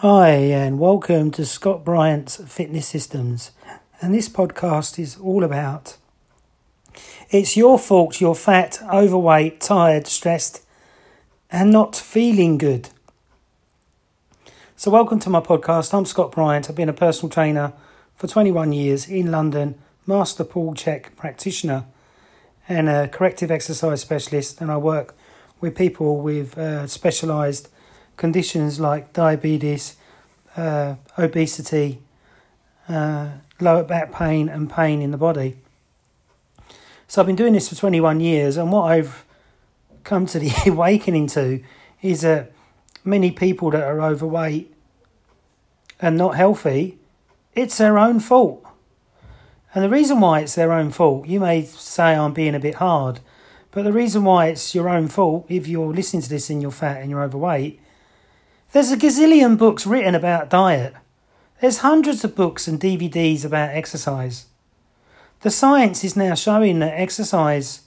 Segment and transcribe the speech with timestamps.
[0.00, 3.52] Hi, and welcome to Scott Bryant's Fitness Systems.
[4.02, 5.96] And this podcast is all about
[7.30, 10.66] it's your fault you're fat, overweight, tired, stressed,
[11.50, 12.90] and not feeling good.
[14.76, 15.94] So, welcome to my podcast.
[15.94, 16.68] I'm Scott Bryant.
[16.68, 17.72] I've been a personal trainer
[18.16, 19.76] for 21 years in London,
[20.06, 21.86] master Paul Chek practitioner,
[22.68, 24.60] and a corrective exercise specialist.
[24.60, 25.16] And I work
[25.62, 27.70] with people with uh, specialised
[28.16, 29.96] conditions like diabetes,
[30.56, 32.00] uh, obesity,
[32.88, 33.30] uh,
[33.60, 35.56] lower back pain, and pain in the body.
[37.08, 39.24] So I've been doing this for 21 years, and what I've
[40.04, 41.62] come to the awakening to
[42.02, 42.52] is that
[43.04, 44.72] many people that are overweight
[46.00, 46.98] and not healthy,
[47.54, 48.64] it's their own fault.
[49.74, 52.76] And the reason why it's their own fault, you may say I'm being a bit
[52.76, 53.20] hard,
[53.70, 56.70] but the reason why it's your own fault, if you're listening to this and you're
[56.70, 57.80] fat and you're overweight,
[58.76, 60.92] there's a gazillion books written about diet.
[61.62, 64.48] There's hundreds of books and DVDs about exercise.
[65.40, 67.84] The science is now showing that exercise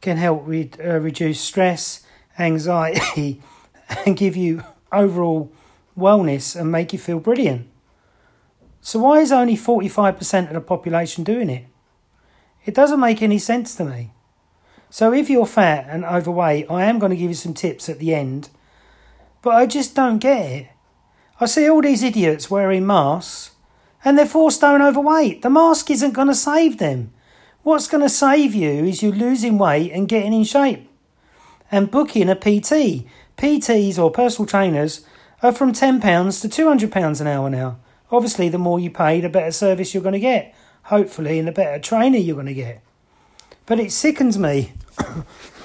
[0.00, 2.02] can help re- uh, reduce stress,
[2.38, 3.42] anxiety,
[4.06, 5.52] and give you overall
[5.98, 7.68] wellness and make you feel brilliant.
[8.80, 11.66] So, why is only 45% of the population doing it?
[12.64, 14.12] It doesn't make any sense to me.
[14.88, 17.98] So, if you're fat and overweight, I am going to give you some tips at
[17.98, 18.48] the end
[19.42, 20.68] but I just don't get it.
[21.40, 23.50] I see all these idiots wearing masks
[24.04, 25.42] and they're four stone overweight.
[25.42, 27.12] The mask isn't going to save them.
[27.62, 30.88] What's going to save you is you losing weight and getting in shape
[31.70, 33.06] and booking a PT.
[33.36, 35.04] PTs or personal trainers
[35.42, 36.00] are from £10
[36.42, 37.78] to £200 an hour now.
[38.10, 40.54] Obviously, the more you pay, the better service you're going to get.
[40.84, 42.82] Hopefully, and the better trainer you're going to get.
[43.66, 44.72] But it sickens me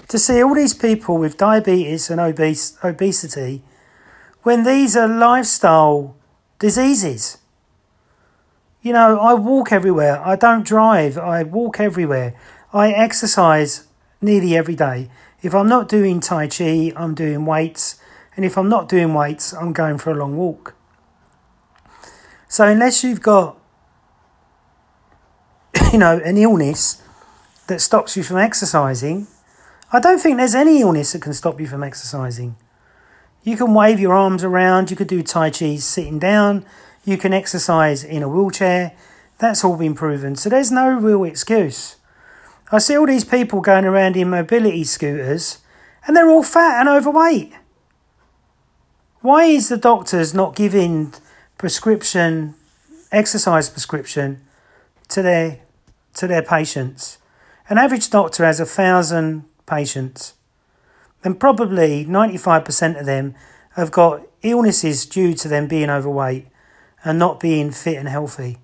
[0.07, 3.63] to see all these people with diabetes and obese, obesity
[4.43, 6.15] when these are lifestyle
[6.59, 7.37] diseases.
[8.81, 10.25] You know, I walk everywhere.
[10.25, 11.17] I don't drive.
[11.17, 12.33] I walk everywhere.
[12.71, 13.87] I exercise
[14.21, 15.09] nearly every day.
[15.41, 17.99] If I'm not doing Tai Chi, I'm doing weights.
[18.35, 20.75] And if I'm not doing weights, I'm going for a long walk.
[22.47, 23.57] So, unless you've got,
[25.91, 27.01] you know, an illness
[27.67, 29.27] that stops you from exercising,
[29.91, 32.57] I don't think there's any illness that can stop you from exercising.
[33.43, 36.65] You can wave your arms around, you could do Tai Chi sitting down,
[37.05, 38.91] you can exercise in a wheelchair.
[39.39, 40.35] That's all been proven.
[40.35, 41.95] So there's no real excuse.
[42.69, 45.59] I see all these people going around in mobility scooters
[46.05, 47.53] and they're all fat and overweight.
[49.21, 51.13] Why is the doctors not giving
[51.57, 52.55] prescription,
[53.09, 54.41] exercise prescription
[55.07, 55.61] to their,
[56.15, 57.19] to their patients?
[57.69, 60.33] An average doctor has a thousand patients,
[61.21, 63.35] then probably 95% of them
[63.75, 66.47] have got illnesses due to them being overweight
[67.03, 68.57] and not being fit and healthy.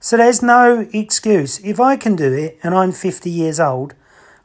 [0.00, 1.58] So there's no excuse.
[1.60, 3.94] If I can do it and I'm 50 years old,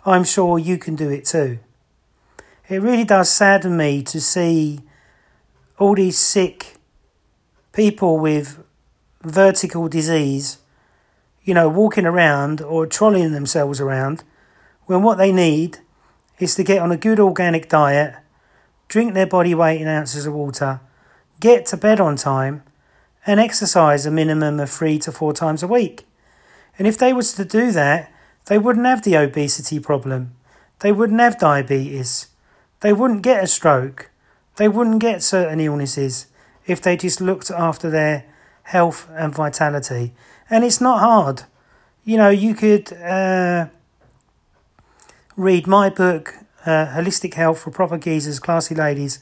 [0.05, 1.59] I'm sure you can do it too.
[2.67, 4.81] It really does sadden me to see
[5.77, 6.77] all these sick
[7.73, 8.63] people with
[9.21, 10.57] vertical disease,
[11.43, 14.23] you know, walking around or trolleying themselves around
[14.85, 15.79] when what they need
[16.41, 18.15] is to get on a good organic diet,
[18.87, 20.81] drink their body weight in ounces of water,
[21.39, 22.63] get to bed on time,
[23.27, 26.05] and exercise a minimum of three to four times a week.
[26.77, 28.11] And if they was to do that,
[28.47, 30.33] they wouldn't have the obesity problem.
[30.79, 32.27] They wouldn't have diabetes.
[32.79, 34.09] They wouldn't get a stroke.
[34.55, 36.25] They wouldn't get certain illnesses
[36.65, 38.25] if they just looked after their
[38.63, 40.13] health and vitality.
[40.49, 41.43] And it's not hard.
[42.03, 43.67] You know, you could uh,
[45.41, 46.35] read my book,
[46.67, 49.19] uh, Holistic Health for Proper Geezers, Classy Ladies,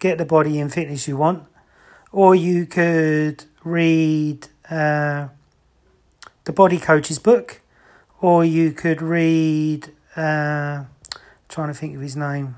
[0.00, 1.44] Get the Body and Fitness You Want.
[2.10, 5.28] Or you could read uh,
[6.44, 7.62] the Body Coach's book.
[8.20, 10.84] Or you could read, uh,
[11.48, 12.56] trying to think of his name,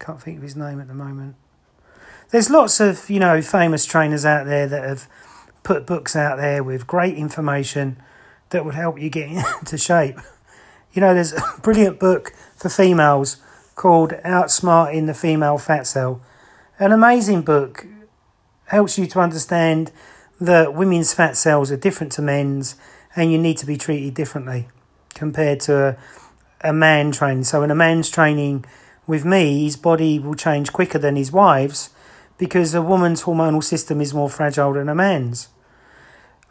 [0.00, 1.36] can't think of his name at the moment.
[2.30, 5.08] There's lots of, you know, famous trainers out there that have
[5.62, 7.96] put books out there with great information
[8.48, 9.28] that would help you get
[9.60, 10.18] into shape.
[10.92, 13.38] You know, there's a brilliant book for females
[13.74, 16.20] called Outsmarting the Female Fat Cell.
[16.78, 17.86] An amazing book.
[18.66, 19.90] Helps you to understand
[20.40, 22.76] that women's fat cells are different to men's
[23.16, 24.68] and you need to be treated differently
[25.14, 25.98] compared to
[26.62, 27.44] a, a man training.
[27.44, 28.64] So, in a man's training
[29.06, 31.90] with me, his body will change quicker than his wife's
[32.38, 35.48] because a woman's hormonal system is more fragile than a man's.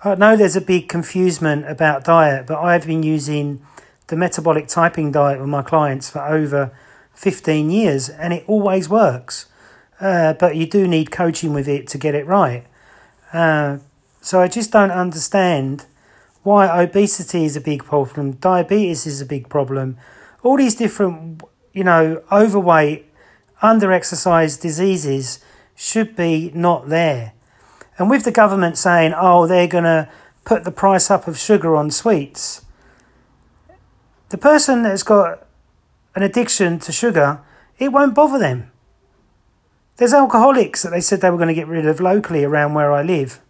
[0.03, 3.61] I know there's a big confusement about diet, but I've been using
[4.09, 6.71] the metabolic typing diet with my clients for over
[7.13, 9.47] 15 years and it always works.
[9.99, 12.65] Uh, but you do need coaching with it to get it right.
[13.33, 13.77] Uh,
[14.21, 15.85] so I just don't understand
[16.43, 19.97] why obesity is a big problem, diabetes is a big problem,
[20.43, 23.05] all these different, you know, overweight,
[23.61, 25.39] under exercised diseases
[25.75, 27.33] should be not there.
[27.97, 30.09] And with the government saying, oh, they're going to
[30.45, 32.63] put the price up of sugar on sweets,
[34.29, 35.45] the person that's got
[36.15, 37.41] an addiction to sugar,
[37.77, 38.71] it won't bother them.
[39.97, 42.91] There's alcoholics that they said they were going to get rid of locally around where
[42.91, 43.41] I live.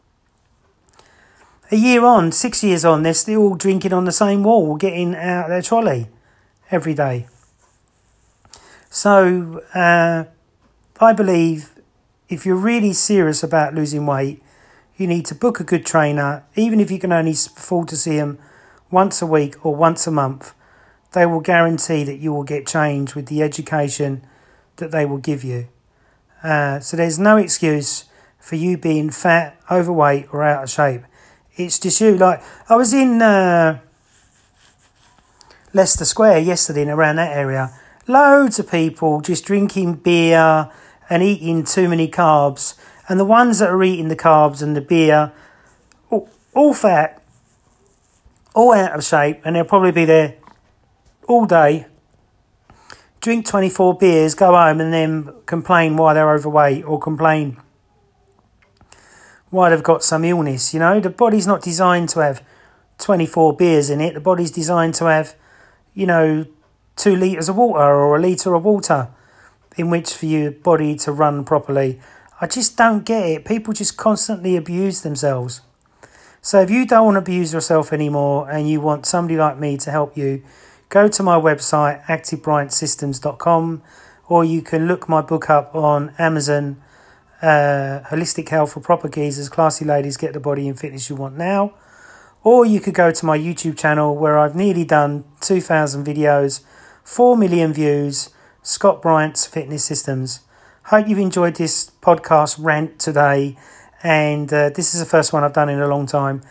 [1.71, 5.49] A year on, six years on, they're still drinking on the same wall, getting out
[5.49, 6.07] their trolley
[6.71, 7.27] every day.
[8.89, 10.23] So, uh,
[10.99, 11.75] I believe
[12.27, 14.41] if you're really serious about losing weight,
[14.97, 18.17] you need to book a good trainer, even if you can only afford to see
[18.17, 18.39] them
[18.89, 20.53] once a week or once a month.
[21.13, 24.25] They will guarantee that you will get change with the education
[24.75, 25.67] that they will give you.
[26.44, 28.06] Uh, so there's no excuse
[28.38, 31.01] for you being fat, overweight, or out of shape.
[31.56, 32.17] It's just you.
[32.17, 33.79] Like I was in uh,
[35.73, 37.73] Leicester Square yesterday and around that area.
[38.07, 40.71] Loads of people just drinking beer
[41.09, 42.75] and eating too many carbs.
[43.07, 45.31] And the ones that are eating the carbs and the beer,
[46.09, 47.21] all, all fat,
[48.53, 50.35] all out of shape, and they'll probably be there
[51.29, 51.85] all day,
[53.21, 57.57] drink 24 beers, go home, and then complain why they're overweight or complain
[59.51, 60.73] why they've got some illness.
[60.73, 62.43] You know, the body's not designed to have
[62.97, 65.35] 24 beers in it, the body's designed to have,
[65.93, 66.45] you know,
[66.95, 69.07] two litres of water or a litre of water
[69.77, 71.99] in which for your body to run properly.
[72.41, 73.45] I just don't get it.
[73.45, 75.61] People just constantly abuse themselves.
[76.41, 79.77] So if you don't want to abuse yourself anymore and you want somebody like me
[79.77, 80.43] to help you,
[80.89, 83.83] go to my website, activebryantsystems.com,
[84.27, 86.81] or you can look my book up on Amazon,
[87.41, 91.38] uh, Holistic Health for Proper Geezers, Classy Ladies Get the Body and Fitness You Want
[91.38, 91.74] Now.
[92.44, 96.62] Or you could go to my YouTube channel where I've nearly done 2,000 videos,
[97.03, 98.30] 4 million views,
[98.62, 100.42] Scott Bryant's Fitness Systems.
[100.85, 103.57] Hope you've enjoyed this podcast rant today,
[104.01, 106.42] and uh, this is the first one I've done in a long time.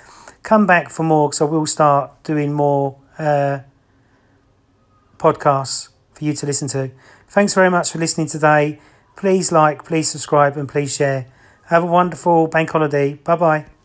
[0.43, 3.61] Come back for more because I will start doing more uh,
[5.19, 6.91] podcasts for you to listen to.
[7.29, 8.81] Thanks very much for listening today.
[9.17, 11.26] Please like, please subscribe, and please share.
[11.67, 13.15] Have a wonderful bank holiday.
[13.15, 13.77] Bye bye.